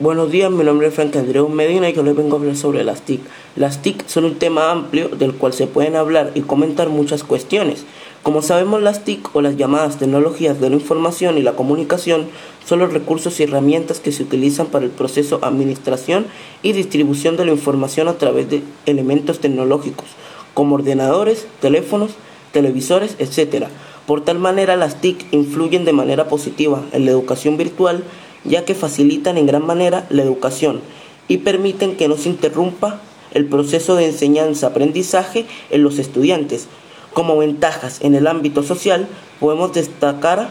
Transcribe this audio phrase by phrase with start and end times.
[0.00, 2.82] Buenos días, mi nombre es Frank Andreu Medina y yo les vengo a hablar sobre
[2.82, 3.20] las TIC.
[3.56, 7.84] Las TIC son un tema amplio del cual se pueden hablar y comentar muchas cuestiones.
[8.22, 12.28] Como sabemos, las TIC o las llamadas tecnologías de la información y la comunicación
[12.64, 16.24] son los recursos y herramientas que se utilizan para el proceso administración
[16.62, 20.06] y distribución de la información a través de elementos tecnológicos,
[20.54, 22.12] como ordenadores, teléfonos,
[22.52, 23.66] televisores, etc.
[24.06, 28.02] Por tal manera, las TIC influyen de manera positiva en la educación virtual
[28.44, 30.80] ya que facilitan en gran manera la educación
[31.28, 33.00] y permiten que no se interrumpa
[33.32, 36.68] el proceso de enseñanza-aprendizaje en los estudiantes.
[37.12, 39.06] Como ventajas en el ámbito social,
[39.40, 40.50] podemos destacar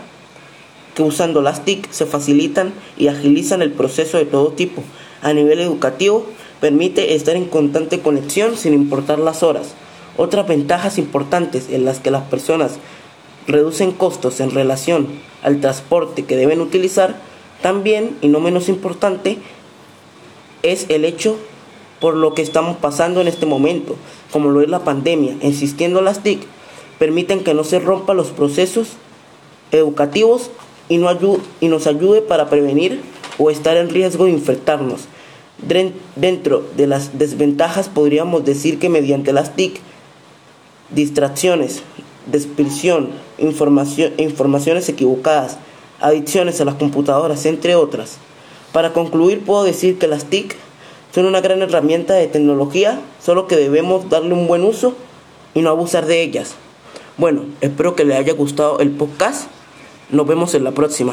[0.95, 4.83] que usando las TIC se facilitan y agilizan el proceso de todo tipo.
[5.21, 6.25] A nivel educativo,
[6.59, 9.73] permite estar en constante conexión sin importar las horas.
[10.17, 12.73] Otras ventajas importantes en las que las personas
[13.47, 15.07] reducen costos en relación
[15.41, 17.15] al transporte que deben utilizar
[17.61, 19.37] también, y no menos importante,
[20.63, 21.37] es el hecho
[21.99, 23.95] por lo que estamos pasando en este momento,
[24.31, 26.41] como lo es la pandemia, insistiendo las TIC,
[26.97, 28.89] permiten que no se rompan los procesos
[29.71, 30.49] educativos
[30.89, 31.09] y, no
[31.61, 33.01] y nos ayude para prevenir
[33.37, 35.01] o estar en riesgo de infectarnos.
[36.15, 39.79] Dentro de las desventajas podríamos decir que mediante las TIC,
[40.89, 41.83] distracciones,
[42.25, 45.59] descripción, información, informaciones equivocadas,
[46.01, 48.17] adicciones a las computadoras, entre otras.
[48.71, 50.55] Para concluir, puedo decir que las TIC
[51.13, 54.95] son una gran herramienta de tecnología, solo que debemos darle un buen uso
[55.53, 56.55] y no abusar de ellas.
[57.17, 59.47] Bueno, espero que les haya gustado el podcast.
[60.09, 61.09] Nos vemos en la próxima.